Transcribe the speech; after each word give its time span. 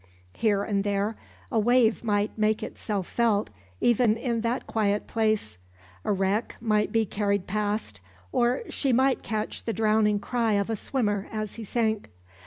Here 0.33 0.63
and 0.63 0.83
there 0.83 1.15
a 1.51 1.59
wave 1.59 2.03
might 2.03 2.35
make 2.35 2.63
itself 2.63 3.05
felt 3.05 3.51
even 3.79 4.17
in 4.17 4.41
that 4.41 4.65
quiet 4.65 5.05
place; 5.05 5.59
a 6.03 6.11
wreck 6.11 6.55
might 6.59 6.91
be 6.91 7.05
carried 7.05 7.45
past, 7.45 7.99
or 8.31 8.63
she 8.67 8.91
might 8.91 9.21
catch 9.21 9.63
the 9.63 9.73
drowning 9.73 10.17
cry 10.19 10.53
of 10.53 10.71
a 10.71 10.75
swimmer 10.75 11.27
as 11.31 11.53
he 11.53 11.63
sank. 11.63 12.09